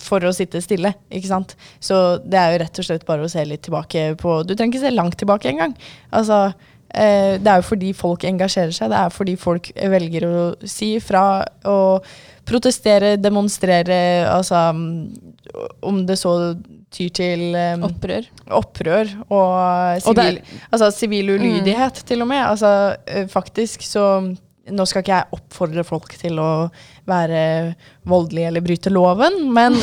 for 0.00 0.24
å 0.24 0.32
sitte 0.36 0.64
stille. 0.64 0.94
ikke 1.12 1.30
sant? 1.30 1.56
Så 1.80 2.20
det 2.24 2.40
er 2.40 2.54
jo 2.54 2.64
rett 2.64 2.80
og 2.80 2.88
slett 2.88 3.06
bare 3.08 3.28
å 3.28 3.32
se 3.32 3.44
litt 3.44 3.62
tilbake 3.68 4.14
på 4.20 4.42
Du 4.48 4.54
trenger 4.54 4.76
ikke 4.76 4.88
se 4.88 4.96
langt 4.96 5.20
tilbake 5.20 5.52
engang. 5.52 5.76
Altså, 6.16 6.46
det 6.90 7.46
er 7.46 7.60
jo 7.60 7.68
fordi 7.68 7.92
folk 7.96 8.24
engasjerer 8.26 8.74
seg. 8.74 8.90
Det 8.90 8.98
er 8.98 9.14
fordi 9.14 9.36
folk 9.38 9.70
velger 9.76 10.26
å 10.26 10.42
si 10.66 10.94
ifra 10.98 11.24
og 11.70 12.06
protestere, 12.50 13.16
demonstrere, 13.20 14.26
altså 14.30 14.70
mm, 14.74 14.92
Om 15.86 16.04
det 16.06 16.16
så 16.18 16.34
tyr 16.90 17.10
til 17.14 17.42
um, 17.54 17.86
Opprør. 17.86 18.26
opprør 18.50 19.10
og 19.28 19.50
Og 20.00 20.00
sivil, 20.02 20.40
altså, 20.70 20.90
sivil 20.94 21.34
ulydighet, 21.36 22.02
til 22.06 22.22
og 22.22 22.30
med. 22.30 22.42
Altså, 22.42 22.96
eh, 23.06 23.26
faktisk 23.30 23.86
så 23.86 24.06
Nå 24.70 24.84
skal 24.86 25.02
ikke 25.02 25.16
jeg 25.16 25.34
oppfordre 25.34 25.82
folk 25.82 26.12
til 26.14 26.38
å 26.38 26.50
være 27.10 27.42
voldelig 28.08 28.46
eller 28.48 28.64
bryte 28.64 28.92
loven, 28.92 29.42
men 29.54 29.76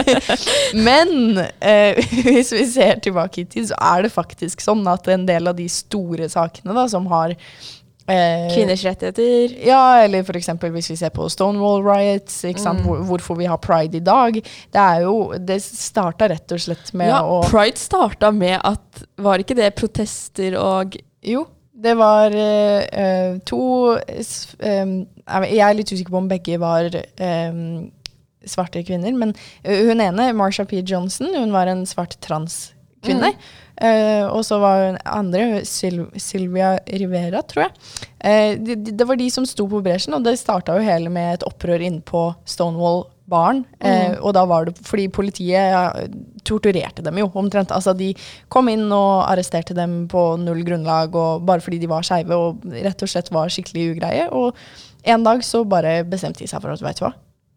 Men 0.86 1.38
eh, 1.60 1.98
hvis 2.24 2.52
vi 2.54 2.64
ser 2.70 3.00
tilbake 3.02 3.42
i 3.42 3.48
tid, 3.48 3.70
så 3.70 3.78
er 3.92 4.06
det 4.06 4.14
faktisk 4.14 4.62
sånn 4.62 4.86
at 4.90 5.08
en 5.10 5.26
del 5.28 5.50
av 5.50 5.58
de 5.58 5.66
store 5.70 6.28
sakene 6.30 6.74
da, 6.76 6.86
som 6.90 7.06
har 7.10 7.34
eh, 7.34 8.46
Kvinners 8.54 8.84
rettigheter. 8.84 9.56
ja, 9.66 10.02
eller 10.04 10.36
eksempel 10.36 10.72
hvis 10.74 10.90
vi 10.92 10.98
ser 11.00 11.12
på 11.14 11.28
Stonewall 11.32 11.84
riots? 11.86 12.42
Mm. 12.44 12.82
Hvor, 12.84 13.04
hvorfor 13.10 13.38
vi 13.38 13.48
har 13.50 13.60
pride 13.62 14.00
i 14.00 14.04
dag. 14.04 14.40
Det 14.72 14.82
er 14.82 15.06
jo, 15.06 15.32
det 15.38 15.60
starta 15.64 16.30
rett 16.30 16.56
og 16.56 16.66
slett 16.66 16.92
med 16.92 17.12
Ja, 17.12 17.22
å 17.24 17.42
Pride 17.48 17.80
starta 17.80 18.32
med 18.34 18.58
at 18.62 19.04
Var 19.20 19.42
ikke 19.44 19.58
det 19.58 19.72
protester 19.78 20.56
og 20.60 20.96
Jo, 21.26 21.44
det 21.80 21.94
var 21.98 22.34
eh, 22.36 23.38
to 23.48 23.62
um, 23.94 24.92
Jeg 25.26 25.62
er 25.64 25.78
litt 25.78 25.92
usikker 25.92 26.12
på 26.12 26.20
om 26.20 26.28
begge 26.30 26.58
var 26.60 26.90
um, 26.92 27.88
svarte 28.48 28.82
kvinner, 28.86 29.12
men 29.12 29.34
hun 29.64 30.00
ene, 30.00 30.30
Marsha 30.36 30.64
P. 30.64 30.80
Johnson, 30.86 31.28
hun 31.36 31.52
var 31.52 31.68
en 31.68 31.84
svart 31.88 32.16
transkvinne. 32.24 33.34
Eh, 33.80 34.26
og 34.28 34.42
så 34.44 34.58
var 34.60 34.82
hun 34.84 34.98
andre, 35.08 35.62
Sil 35.64 36.02
Sylvia 36.20 36.74
Rivera, 37.00 37.40
tror 37.48 37.66
jeg. 37.66 37.72
Eh, 38.20 38.58
det, 38.60 38.76
det 38.92 39.06
var 39.08 39.16
de 39.16 39.30
som 39.32 39.46
sto 39.48 39.64
på 39.70 39.80
bresjen, 39.84 40.16
og 40.16 40.26
det 40.26 40.36
starta 40.40 40.76
jo 40.76 40.84
hele 40.84 41.12
med 41.12 41.38
et 41.38 41.46
opprør 41.48 41.80
inne 41.86 42.04
på 42.04 42.28
Stonewall 42.44 43.06
Barn. 43.30 43.64
Mm. 43.80 43.86
Uh, 43.86 44.14
og 44.26 44.34
da 44.36 44.42
var 44.50 44.66
det 44.66 44.74
fordi 44.84 45.06
politiet 45.14 46.10
torturerte 46.46 47.04
dem 47.06 47.20
jo 47.22 47.30
omtrent. 47.40 47.72
Altså 47.74 47.94
de 47.96 48.12
kom 48.52 48.70
inn 48.72 48.86
og 48.88 49.24
arresterte 49.28 49.76
dem 49.76 50.04
på 50.10 50.24
null 50.42 50.62
grunnlag, 50.66 51.16
og 51.16 51.44
bare 51.48 51.64
fordi 51.64 51.80
de 51.82 51.90
var 51.90 52.06
skeive 52.06 52.36
og 52.36 52.64
rett 52.74 53.06
og 53.06 53.12
slett 53.12 53.32
var 53.34 53.52
skikkelig 53.52 53.90
ugreie. 53.94 54.28
Og 54.34 54.56
en 55.10 55.26
dag 55.26 55.44
så 55.46 55.64
bare 55.68 56.00
bestemte 56.08 56.44
de 56.44 56.50
seg 56.50 56.62
for 56.62 56.72
at 56.74 56.84
vet 56.84 57.00
du 57.00 57.06
hva, 57.06 57.14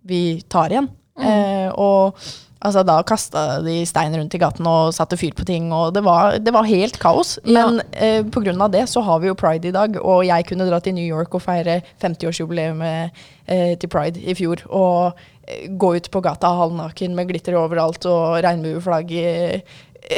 vi 0.08 0.24
tar 0.52 0.74
igjen. 0.74 0.90
Eh, 1.14 1.70
og 1.78 2.18
altså, 2.64 2.84
da 2.88 2.98
kasta 3.08 3.44
de 3.66 3.82
stein 3.88 4.16
rundt 4.18 4.36
i 4.36 4.42
gaten 4.42 4.68
og 4.70 4.94
satte 4.96 5.20
fyr 5.20 5.36
på 5.38 5.46
ting, 5.48 5.70
og 5.76 5.94
det 5.96 6.04
var, 6.06 6.40
det 6.42 6.54
var 6.56 6.68
helt 6.70 7.00
kaos. 7.02 7.36
Ja. 7.44 7.68
Men 7.68 7.84
eh, 7.92 8.22
på 8.26 8.44
grunn 8.46 8.62
av 8.64 8.74
det 8.74 8.86
så 8.92 9.04
har 9.06 9.22
vi 9.24 9.30
jo 9.32 9.38
pride 9.40 9.70
i 9.70 9.76
dag, 9.76 10.00
og 10.02 10.24
jeg 10.28 10.48
kunne 10.50 10.68
dra 10.70 10.80
til 10.84 10.98
New 10.98 11.08
York 11.08 11.36
og 11.36 11.46
feire 11.46 11.82
50-årsjubileet 12.04 12.84
eh, 12.88 13.74
til 13.80 13.92
pride 13.92 14.24
i 14.24 14.38
fjor. 14.38 14.64
Og 14.72 15.20
eh, 15.48 15.68
gå 15.70 15.96
ut 15.98 16.12
på 16.14 16.24
gata 16.24 16.54
halvnaken 16.64 17.18
med 17.18 17.32
glitter 17.32 17.60
overalt 17.60 18.08
og 18.10 18.40
regnbueflagg 18.46 19.14
i, 19.14 19.28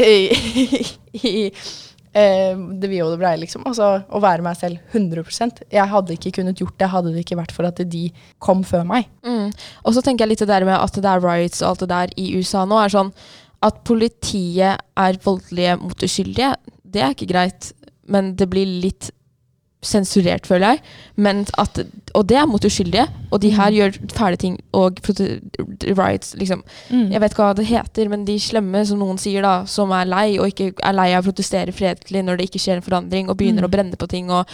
i, 0.06 0.16
i 1.22 1.36
Eh, 1.46 1.66
det 2.16 2.88
vi 2.88 3.02
og 3.04 3.12
det 3.12 3.20
blei, 3.20 3.34
liksom. 3.42 3.66
Altså 3.68 3.90
å 4.08 4.22
være 4.24 4.46
meg 4.46 4.56
selv 4.56 4.96
100% 4.96 5.66
Jeg 5.74 5.92
hadde 5.92 6.16
ikke 6.16 6.32
kunnet 6.38 6.62
gjort 6.62 6.78
det 6.80 6.88
hadde 6.94 7.12
det 7.12 7.26
ikke 7.26 7.40
vært 7.42 7.52
for 7.56 7.68
at 7.68 7.82
de 7.92 8.06
kom 8.40 8.64
før 8.68 8.86
meg. 8.88 9.10
Mm. 9.28 9.50
Og 9.84 9.98
så 9.98 10.04
tenker 10.06 10.24
jeg 10.24 10.36
litt 10.36 10.46
det 10.46 10.52
der 10.54 10.68
med 10.68 10.78
at 10.78 10.96
det 10.96 11.12
er 11.12 11.26
riots 11.26 11.60
og 11.64 11.74
alt 11.74 11.84
det 11.84 11.92
der 11.92 12.16
i 12.22 12.30
USA 12.38 12.64
nå, 12.64 12.80
er 12.80 12.94
sånn 12.94 13.12
at 13.66 13.82
politiet 13.88 14.80
er 15.06 15.20
voldelige 15.26 15.76
mot 15.82 16.08
uskyldige. 16.08 16.54
Det 16.84 17.04
er 17.04 17.16
ikke 17.16 17.30
greit, 17.32 17.72
men 18.12 18.36
det 18.40 18.48
blir 18.52 18.70
litt 18.84 19.10
sensurert, 19.86 20.48
føler 20.48 20.76
jeg. 20.76 20.84
Men 21.22 21.44
at, 21.62 21.82
og 22.16 22.26
det 22.32 22.38
er 22.40 22.48
mot 22.48 22.64
uskyldige, 22.66 23.06
og 23.32 23.42
de 23.44 23.50
her 23.52 23.70
Mm. 23.72 23.76
gjør 23.76 23.98
fæle 24.16 24.38
ting 24.40 24.56
og 24.74 25.00
riots, 25.98 26.36
liksom. 26.40 26.64
Mm. 26.90 27.12
Jeg 27.12 27.22
vet 27.22 27.32
ikke 27.36 27.44
hva 27.44 27.56
det 27.58 27.68
heter, 27.70 28.10
men 28.10 28.26
de 28.28 28.38
slemme, 28.42 28.86
som 28.88 29.00
noen 29.02 29.20
sier, 29.22 29.42
da, 29.46 29.56
som 29.70 29.92
er 29.96 30.06
lei 30.10 30.38
og 30.40 30.48
ikke 30.52 30.72
er 30.84 30.94
lei 30.98 31.12
av 31.16 31.24
å 31.26 31.30
protestere 31.32 31.74
fredelig 31.76 32.24
når 32.26 32.38
det 32.42 32.50
ikke 32.50 32.64
skjer 32.64 32.80
en 32.80 32.88
forandring, 32.88 33.30
og 33.30 33.38
begynner 33.38 33.66
Mm. 33.66 33.70
å 33.70 33.76
brenne 33.76 33.98
på 33.98 34.08
ting 34.08 34.32
og 34.32 34.46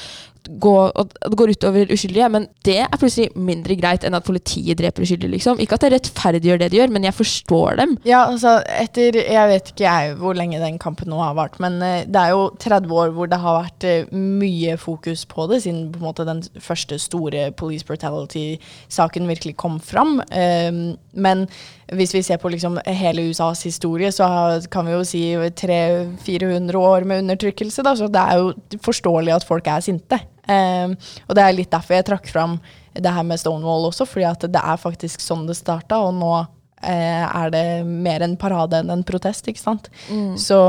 gå, 0.60 0.72
og 0.98 1.12
det 1.22 1.38
går 1.38 1.52
utover 1.54 1.86
uskyldige. 1.94 2.28
Men 2.32 2.48
det 2.66 2.80
er 2.82 2.98
plutselig 2.98 3.30
mindre 3.38 3.76
greit 3.78 4.04
enn 4.04 4.16
at 4.18 4.26
politiet 4.26 4.76
dreper 4.80 5.04
uskyldige, 5.06 5.30
liksom. 5.36 5.60
Ikke 5.62 5.74
at 5.78 5.82
det 5.86 5.92
rettferdiggjør 5.94 6.58
det 6.64 6.72
de 6.72 6.78
gjør, 6.80 6.90
men 6.90 7.04
jeg 7.04 7.14
forstår 7.14 7.78
dem. 7.78 7.98
Ja, 8.04 8.26
altså 8.26 8.64
etter 8.66 9.14
Jeg 9.22 9.48
vet 9.52 9.70
ikke 9.72 9.86
jeg 9.86 10.16
hvor 10.18 10.34
lenge 10.34 10.58
den 10.60 10.80
kampen 10.80 11.10
nå 11.10 11.20
har 11.22 11.36
vart, 11.36 11.60
men 11.60 11.74
uh, 11.82 12.04
det 12.10 12.16
er 12.16 12.30
jo 12.34 12.50
30 12.58 12.90
år 12.90 13.12
hvor 13.14 13.30
det 13.30 13.40
har 13.40 13.62
vært 13.64 13.86
uh, 13.86 14.16
mye 14.18 14.78
fokus 14.78 15.26
på 15.26 15.48
det, 15.52 15.62
siden 15.62 15.92
på 15.92 16.00
en 16.02 16.08
måte 16.10 16.26
den 16.26 16.42
første 16.60 16.98
store 17.00 17.51
police 17.58 17.86
brutality-saken 17.88 19.28
virkelig 19.30 19.56
kom 19.60 19.80
fram. 19.84 20.20
Um, 20.32 20.82
men 21.12 21.46
hvis 21.92 22.14
vi 22.16 22.24
ser 22.24 22.40
på 22.42 22.52
liksom 22.54 22.80
hele 22.88 23.28
USAs 23.30 23.64
historie, 23.68 24.12
så 24.16 24.28
kan 24.72 24.88
vi 24.88 24.96
jo 24.96 25.04
si 25.08 25.24
300-400 25.36 26.76
år 26.80 27.08
med 27.08 27.26
undertrykkelse, 27.26 27.84
da, 27.86 27.96
så 27.98 28.08
det 28.12 28.22
er 28.22 28.40
jo 28.42 28.80
forståelig 28.86 29.36
at 29.36 29.48
folk 29.48 29.68
er 29.68 29.84
sinte. 29.86 30.22
Um, 30.48 30.96
og 31.28 31.36
det 31.38 31.44
er 31.44 31.58
litt 31.58 31.74
derfor 31.74 32.00
jeg 32.00 32.08
trakk 32.10 32.32
fram 32.32 32.58
det 32.92 33.12
her 33.14 33.24
med 33.28 33.40
Stonewall 33.40 33.88
også, 33.88 34.08
fordi 34.10 34.28
at 34.28 34.48
det 34.52 34.64
er 34.64 34.82
faktisk 34.82 35.24
sånn 35.24 35.46
det 35.48 35.60
starta, 35.60 36.02
og 36.08 36.16
nå 36.18 36.34
uh, 36.42 36.48
er 36.88 37.54
det 37.54 37.68
mer 37.86 38.26
en 38.26 38.40
parade 38.40 38.82
enn 38.82 38.92
en 38.94 39.06
protest, 39.08 39.48
ikke 39.52 39.64
sant. 39.64 39.92
Så 40.40 40.60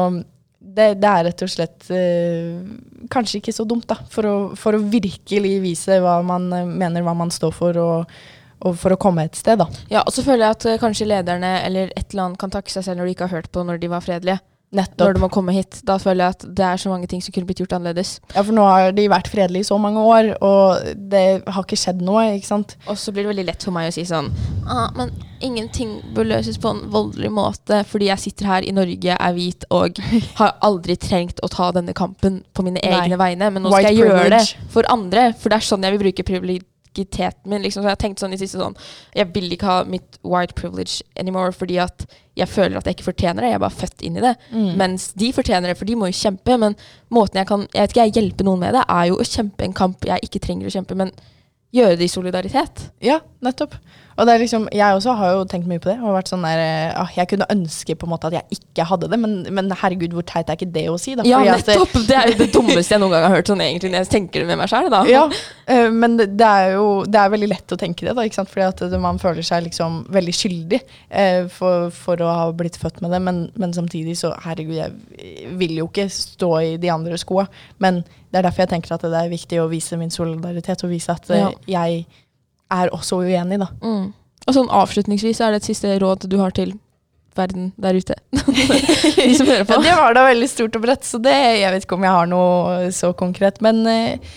det, 0.62 0.86
det 1.02 1.08
er 1.08 1.26
rett 1.26 1.42
og 1.44 1.50
slett 1.50 1.88
eh, 1.92 2.60
kanskje 3.12 3.40
ikke 3.40 3.54
så 3.54 3.66
dumt, 3.68 3.88
da. 3.90 3.98
For 4.12 4.28
å, 4.28 4.36
for 4.58 4.78
å 4.78 4.84
virkelig 4.92 5.56
vise 5.64 5.98
hva 6.02 6.20
man 6.26 6.48
eh, 6.54 6.68
mener, 6.68 7.04
hva 7.04 7.14
man 7.18 7.32
står 7.34 7.54
for, 7.56 7.80
og, 7.82 8.14
og 8.62 8.78
for 8.78 8.94
å 8.94 9.00
komme 9.00 9.26
et 9.26 9.38
sted, 9.38 9.60
da. 9.60 9.66
Ja, 9.92 10.04
og 10.06 10.14
så 10.14 10.24
føler 10.24 10.46
jeg 10.46 10.58
at 10.58 10.68
eh, 10.70 10.80
kanskje 10.82 11.10
lederne 11.10 11.56
eller 11.66 11.92
et 11.96 12.06
eller 12.12 12.28
annet 12.28 12.42
kan 12.42 12.54
takke 12.54 12.72
seg 12.72 12.86
selv 12.86 13.02
når 13.02 13.10
de 13.10 13.16
ikke 13.16 13.28
har 13.28 13.40
hørt 13.40 13.52
på 13.52 13.66
når 13.66 13.82
de 13.82 13.92
var 13.92 14.04
fredelige. 14.04 14.40
Når 14.72 15.16
du 15.16 15.20
må 15.20 15.28
komme 15.32 15.52
hit. 15.52 15.82
Da 15.84 15.98
føler 16.00 16.24
jeg 16.24 16.36
at 16.36 16.44
det 16.56 16.64
er 16.64 16.80
så 16.80 16.88
mange 16.88 17.08
ting 17.10 17.20
som 17.24 17.34
kunne 17.34 17.48
blitt 17.48 17.60
gjort 17.60 17.74
annerledes. 17.76 18.14
Ja, 18.32 18.40
for 18.40 18.56
nå 18.56 18.64
har 18.64 18.94
de 18.96 19.04
vært 19.12 19.28
fredelige 19.28 19.66
i 19.66 19.68
så 19.68 19.76
mange 19.80 20.00
år, 20.00 20.30
og 20.40 20.94
det 21.12 21.24
har 21.44 21.66
ikke 21.66 21.76
skjedd 21.76 22.00
noe, 22.04 22.24
ikke 22.38 22.48
sant. 22.48 22.76
Og 22.88 22.96
så 23.00 23.12
blir 23.12 23.26
det 23.26 23.34
veldig 23.34 23.46
lett 23.50 23.66
for 23.66 23.74
meg 23.76 23.90
å 23.90 23.94
si 23.94 24.06
sånn 24.08 24.30
ah, 24.64 24.88
Men 24.96 25.12
ingenting 25.44 25.98
bør 26.16 26.30
løses 26.30 26.56
på 26.62 26.70
en 26.72 26.84
voldelig 26.92 27.32
måte 27.34 27.82
fordi 27.88 28.08
jeg 28.08 28.22
sitter 28.22 28.48
her 28.48 28.66
i 28.66 28.72
Norge, 28.74 29.16
er 29.16 29.36
hvit 29.36 29.66
og 29.74 29.98
har 30.38 30.56
aldri 30.64 30.96
trengt 31.00 31.42
å 31.42 31.50
ta 31.52 31.72
denne 31.74 31.94
kampen 31.96 32.40
på 32.54 32.64
mine 32.64 32.80
Nei. 32.80 32.92
egne 33.02 33.20
vegne. 33.20 33.52
Men 33.52 33.66
nå 33.66 33.72
White 33.74 33.90
skal 33.90 33.98
jeg 33.98 34.06
gjøre 34.06 34.28
det 34.38 34.44
for 34.72 34.88
andre, 34.92 35.32
for 35.36 35.52
det 35.52 35.60
er 35.60 35.68
sånn 35.68 35.84
jeg 35.84 35.96
vil 35.96 36.06
bruke 36.06 36.26
privilegiteten 36.92 37.50
min. 37.50 37.62
Liksom. 37.62 37.82
Så 37.82 37.88
jeg 37.88 37.96
har 37.96 38.00
tenkt 38.00 38.20
sånn 38.20 38.32
i 38.32 38.38
siste 38.38 38.58
sånn 38.58 38.76
Jeg 39.14 39.32
vil 39.32 39.52
ikke 39.52 39.66
ha 39.66 39.84
mitt 39.84 40.18
white 40.22 40.54
privilege 40.54 41.02
anymore 41.18 41.52
fordi 41.52 41.78
at 41.78 42.06
jeg 42.34 42.48
føler 42.48 42.78
at 42.78 42.86
jeg 42.86 42.96
ikke 42.96 43.10
fortjener 43.12 43.42
det. 43.42 43.48
Jeg 43.50 43.58
er 43.58 43.64
bare 43.66 43.76
født 43.76 44.02
inn 44.02 44.16
i 44.16 44.22
det. 44.24 44.36
Mm. 44.52 44.70
Mens 44.80 45.12
de 45.12 45.32
fortjener 45.32 45.68
det, 45.68 45.76
for 45.76 45.84
de 45.84 45.96
må 45.96 46.08
jo 46.08 46.16
kjempe. 46.16 46.56
Men 46.56 46.76
måten 47.10 47.38
jeg 47.38 47.48
kan 47.48 47.66
jeg 47.72 47.82
vet 47.82 47.92
ikke, 47.92 48.06
jeg 48.06 48.16
hjelpe 48.16 48.44
noen 48.44 48.60
med 48.60 48.74
det, 48.74 48.84
er 48.88 49.10
jo 49.10 49.20
å 49.20 49.28
kjempe 49.28 49.64
en 49.64 49.76
kamp 49.76 50.06
jeg 50.08 50.24
ikke 50.24 50.40
trenger 50.40 50.68
å 50.68 50.72
kjempe, 50.72 50.96
men 50.96 51.12
gjøre 51.72 51.96
det 51.98 52.06
i 52.08 52.12
solidaritet. 52.12 52.88
Ja, 53.04 53.20
nettopp. 53.44 53.76
Og 54.12 54.26
det 54.28 54.34
er 54.34 54.42
liksom, 54.42 54.66
jeg 54.76 54.92
også 54.96 55.14
har 55.16 55.30
jo 55.32 55.44
tenkt 55.48 55.68
mye 55.70 55.80
på 55.80 55.88
det. 55.88 55.94
og 56.04 56.12
vært 56.18 56.28
sånn 56.28 56.44
der, 56.44 56.60
eh, 56.60 57.00
ah, 57.00 57.08
Jeg 57.16 57.30
kunne 57.30 57.46
ønske 57.48 57.94
på 57.96 58.04
en 58.06 58.12
måte 58.12 58.28
at 58.28 58.36
jeg 58.36 58.58
ikke 58.58 58.84
hadde 58.84 59.08
det, 59.08 59.18
men, 59.18 59.38
men 59.50 59.70
herregud, 59.72 60.12
hvor 60.12 60.26
teit 60.28 60.50
er 60.52 60.58
ikke 60.58 60.68
det 60.72 60.84
å 60.92 60.98
si? 61.00 61.14
da? 61.16 61.24
Ja, 61.24 61.40
Fordi 61.40 61.64
det- 61.64 61.76
nettopp! 61.78 62.06
Det 62.10 62.16
er 62.18 62.28
jo 62.28 62.36
det 62.42 62.52
dummeste 62.52 62.92
jeg 62.92 63.00
noen 63.00 63.14
gang 63.14 63.24
har 63.24 63.36
hørt 63.38 63.48
sånn 63.48 63.64
egentlig 63.64 63.90
når 63.90 64.04
jeg 64.04 64.12
tenker 64.12 64.44
det 64.44 64.50
med 64.52 64.60
meg 64.60 64.68
sjøl. 64.68 64.90
Ja, 65.08 65.24
eh, 65.66 65.88
men 65.90 66.18
det, 66.20 66.28
er 66.44 66.74
jo 66.76 67.04
det 67.08 67.20
er 67.22 67.32
veldig 67.32 67.48
lett 67.54 67.72
å 67.72 67.80
tenke 67.80 68.04
det, 68.04 68.14
da, 68.18 68.26
ikke 68.28 68.42
sant? 68.42 68.52
fordi 68.52 68.68
at 68.68 69.00
man 69.00 69.18
føler 69.22 69.42
seg 69.42 69.64
liksom 69.64 70.02
veldig 70.12 70.36
skyldig 70.36 70.80
eh, 71.08 71.46
for, 71.48 71.88
for 71.96 72.20
å 72.20 72.32
ha 72.36 72.48
blitt 72.52 72.76
født 72.76 73.00
med 73.00 73.16
det. 73.16 73.22
Men, 73.24 73.46
men 73.56 73.72
samtidig 73.72 74.18
så, 74.20 74.34
herregud, 74.44 74.76
jeg 74.76 75.52
vil 75.56 75.78
jo 75.80 75.88
ikke 75.88 76.10
stå 76.12 76.52
i 76.60 76.76
de 76.82 76.92
andre 76.92 77.16
skoa. 77.16 77.48
Men 77.80 78.04
det 78.32 78.38
er 78.40 78.46
derfor 78.48 78.64
jeg 78.64 78.70
tenker 78.72 78.94
at 78.96 79.02
det 79.04 79.18
er 79.18 79.28
viktig 79.32 79.58
å 79.60 79.68
vise 79.70 79.96
min 80.00 80.10
solidaritet, 80.10 80.82
og 80.86 80.90
vise 80.94 81.12
at 81.12 81.28
eh, 81.30 81.42
Ja. 81.44 81.50
jeg 81.68 82.06
er 82.72 82.88
også 82.96 83.18
uenig, 83.20 83.58
da. 83.60 83.68
Mm. 83.84 84.06
Og 84.48 84.54
sånn 84.56 84.70
avslutningsvis, 84.72 85.40
er 85.44 85.52
det 85.52 85.60
et 85.62 85.68
siste 85.68 85.90
råd 86.00 86.24
du 86.32 86.38
har 86.40 86.50
til 86.56 86.72
verden 87.36 87.70
der 87.80 87.94
ute? 88.00 88.16
De 88.32 89.34
som 89.36 89.46
hører 89.46 89.64
på. 89.68 89.76
Ja, 89.76 89.82
det 89.84 89.98
var 90.00 90.16
da 90.16 90.24
veldig 90.30 90.48
stort 90.50 90.74
og 90.80 90.82
bredt, 90.86 91.04
så 91.06 91.20
det, 91.22 91.34
jeg 91.60 91.70
vet 91.76 91.84
ikke 91.86 91.98
om 92.00 92.06
jeg 92.08 92.16
har 92.16 92.26
noe 92.32 92.88
så 92.96 93.12
konkret, 93.16 93.60
men 93.64 93.84
eh, 93.86 94.32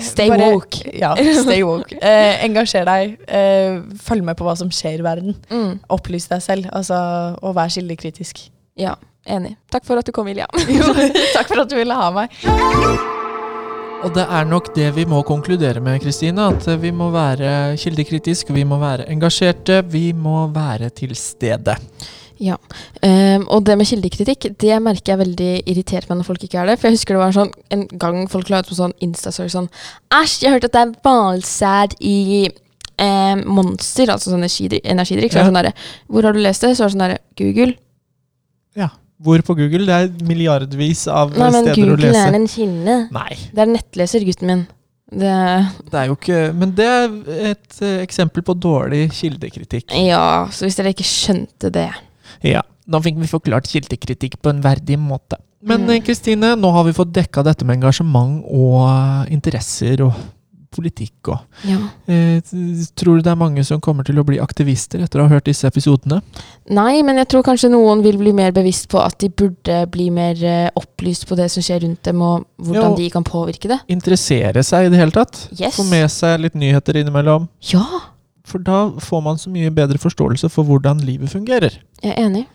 Stay 0.00 0.30
bare- 0.32 0.54
woke. 0.54 0.80
Ja, 0.96 1.12
stay 1.44 1.60
woke. 1.68 1.92
Eh, 2.00 2.44
engasjer 2.46 2.86
deg. 2.88 3.18
Eh, 3.28 3.82
følg 4.00 4.24
med 4.24 4.38
på 4.40 4.46
hva 4.46 4.54
som 4.56 4.70
skjer 4.72 5.02
i 5.02 5.04
verden. 5.04 5.34
Mm. 5.52 5.74
Opplys 5.92 6.30
deg 6.32 6.40
selv, 6.40 6.70
altså, 6.72 6.96
og 7.44 7.52
vær 7.58 7.68
kildekritisk. 7.68 8.46
Ja, 8.80 8.94
enig. 9.26 9.56
Takk 9.72 9.86
for 9.88 10.00
at 10.00 10.06
du 10.06 10.12
kom, 10.14 10.28
Ilja. 10.30 10.48
Takk 11.36 11.48
for 11.48 11.64
at 11.64 11.70
du 11.70 11.76
ville 11.78 11.96
ha 11.96 12.08
meg. 12.14 12.32
Og 14.02 14.10
det 14.16 14.24
er 14.24 14.48
nok 14.50 14.72
det 14.74 14.88
vi 14.96 15.04
må 15.06 15.20
konkludere 15.26 15.82
med, 15.82 16.00
Kristine. 16.02 16.48
At 16.50 16.66
vi 16.82 16.90
må 16.94 17.12
være 17.14 17.76
kildekritiske, 17.78 18.54
vi 18.54 18.64
må 18.66 18.80
være 18.82 19.06
engasjerte, 19.12 19.82
vi 19.92 20.10
må 20.16 20.48
være 20.54 20.90
til 20.96 21.14
stede. 21.18 21.76
Ja. 22.42 22.56
Um, 23.02 23.44
og 23.54 23.62
det 23.66 23.76
med 23.78 23.86
kildekritikk, 23.86 24.48
det 24.58 24.78
merker 24.82 25.12
jeg 25.12 25.20
veldig 25.20 25.52
irritert 25.70 26.08
meg 26.08 26.18
når 26.18 26.26
folk 26.26 26.42
ikke 26.42 26.58
er 26.58 26.72
det. 26.72 26.78
For 26.80 26.88
jeg 26.88 26.98
husker 26.98 27.14
det 27.14 27.22
var 27.22 27.36
sånn 27.36 27.52
en 27.74 27.84
gang 28.02 28.24
folk 28.32 28.50
la 28.50 28.62
ut 28.62 28.70
på 28.70 28.78
sånn 28.78 28.96
Insta-story 29.04 29.52
sånn 29.52 29.70
Æsj, 30.10 30.40
jeg 30.42 30.56
hørte 30.56 30.72
at 30.72 30.74
det 30.74 30.82
er 30.82 30.96
hvalsæd 31.06 31.94
i 32.02 32.16
ehm, 32.98 33.44
Monster, 33.46 34.10
altså 34.10 34.32
sånn 34.32 34.42
energidrikk. 34.42 35.30
Så 35.30 35.44
ja. 35.44 35.46
sånn 35.46 35.60
der, 35.60 35.70
Hvor 36.10 36.26
har 36.26 36.34
du 36.34 36.42
lest 36.42 36.66
det? 36.66 36.74
Så 36.74 36.82
er 36.82 36.90
det 36.90 36.96
sånn 36.96 37.06
derre 37.06 37.22
Google. 37.38 37.76
Ja. 38.78 38.90
Hvor 39.22 39.42
på 39.46 39.54
Google? 39.58 39.86
Det 39.86 39.96
er 39.96 40.08
milliardvis 40.26 41.04
av 41.12 41.30
Nei, 41.36 41.50
men 41.54 41.68
Google 41.68 41.84
å 41.84 41.96
Google 41.96 42.22
er 42.26 42.34
en 42.38 42.46
kilde. 42.50 42.96
Nei, 43.14 43.36
Det 43.54 43.62
er 43.62 43.70
nettleser, 43.70 44.24
gutten 44.26 44.50
min. 44.50 44.64
Det 45.12 45.32
det 45.92 45.98
er 46.00 46.06
jo 46.08 46.14
ikke 46.16 46.38
Men 46.56 46.70
det 46.72 46.86
er 46.88 47.08
et 47.52 47.80
eh, 47.84 47.98
eksempel 48.02 48.42
på 48.42 48.54
dårlig 48.56 49.10
kildekritikk. 49.12 49.92
Ja, 50.08 50.48
så 50.50 50.64
hvis 50.64 50.78
dere 50.78 50.94
ikke 50.94 51.04
skjønte 51.06 51.70
det 51.74 51.90
Ja. 52.42 52.62
Nå 52.88 52.98
fikk 53.04 53.18
vi 53.20 53.28
forklart 53.30 53.68
kildekritikk 53.70 54.40
på 54.42 54.50
en 54.50 54.62
verdig 54.64 54.96
måte. 54.98 55.36
Men 55.62 55.84
Mm. 55.84 55.90
eh, 55.94 56.00
Kristine, 56.02 56.56
nå 56.58 56.72
har 56.72 56.82
vi 56.84 56.92
fått 56.96 57.12
dekka 57.14 57.44
dette 57.44 57.64
med 57.64 57.76
engasjement 57.78 58.42
og 58.50 58.88
eh, 58.88 59.32
interesser 59.36 60.02
og 60.02 60.14
politikk 60.72 61.30
òg. 61.34 61.42
Ja. 61.68 61.78
eh, 62.10 62.40
Tror 62.98 63.18
du 63.18 63.22
det 63.26 63.30
er 63.32 63.38
mange 63.38 63.62
som 63.64 63.80
kommer 63.84 64.04
til 64.08 64.18
å 64.18 64.24
bli 64.26 64.38
aktivister 64.42 65.02
etter 65.04 65.20
å 65.22 65.26
ha 65.28 65.34
hørt 65.36 65.46
disse 65.48 65.68
episodene? 65.68 66.20
Nei, 66.72 67.02
men 67.06 67.20
jeg 67.20 67.28
tror 67.32 67.44
kanskje 67.46 67.70
noen 67.72 68.02
vil 68.04 68.18
bli 68.20 68.32
mer 68.36 68.52
bevisst 68.56 68.88
på 68.92 69.00
at 69.02 69.18
de 69.22 69.28
burde 69.28 69.82
bli 69.92 70.08
mer 70.10 70.40
eh, 70.42 70.70
opplyst 70.78 71.28
på 71.28 71.36
det 71.38 71.50
som 71.52 71.62
skjer 71.64 71.84
rundt 71.86 72.02
dem, 72.08 72.22
og 72.22 72.46
hvordan 72.62 72.90
Ja. 72.90 72.96
de 72.96 73.10
kan 73.10 73.24
påvirke 73.24 73.68
det. 73.68 73.80
Interessere 73.92 74.62
seg 74.64 74.86
i 74.86 74.92
det 74.94 74.98
hele 74.98 75.12
tatt? 75.14 75.48
Yes. 75.58 75.76
Få 75.76 75.84
med 75.90 76.08
seg 76.10 76.40
litt 76.40 76.54
nyheter 76.58 76.96
innimellom? 77.02 77.48
Ja, 77.72 77.84
For 78.44 78.58
da 78.58 78.90
får 78.98 79.20
man 79.22 79.36
så 79.38 79.48
mye 79.54 79.70
bedre 79.70 79.98
forståelse 80.02 80.48
for 80.50 80.64
hvordan 80.66 80.98
livet 81.06 81.30
fungerer. 81.30 81.76
jeg 82.02 82.10
er 82.16 82.24
enig. 82.26 82.46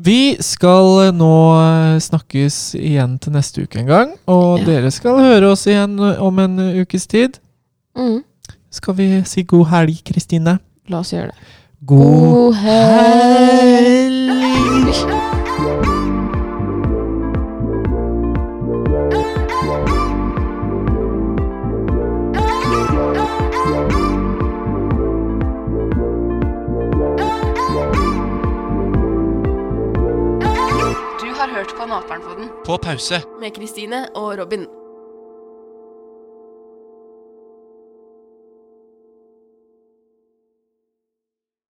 Vi 0.00 0.36
skal 0.40 0.86
eh, 1.06 1.12
nå 1.12 1.32
eh, 1.60 1.98
snakkes 2.00 2.56
igjen 2.78 3.18
til 3.20 3.34
neste 3.36 3.66
uke 3.66 3.82
en 3.82 3.88
gang, 3.90 4.14
og 4.30 4.60
Ja. 4.62 4.64
dere 4.70 4.90
skal 4.94 5.18
høre 5.20 5.50
oss 5.52 5.66
igjen 5.68 5.98
eh, 6.00 6.22
om 6.24 6.38
en 6.40 6.56
ukes 6.80 7.04
tid. 7.10 7.36
Mm. 7.98 8.22
Skal 8.72 8.94
vi 8.96 9.08
si 9.28 9.42
god 9.44 9.66
helg, 9.74 10.00
Kristine? 10.08 10.56
La 10.88 11.02
oss 11.04 11.12
gjøre 11.12 11.34
det. 11.34 11.50
God 11.84 12.54
helg! 12.62 13.99
Pause. 33.00 33.22
med 33.40 33.50
Kristine 33.50 34.08
og 34.14 34.38
Robin. 34.38 34.79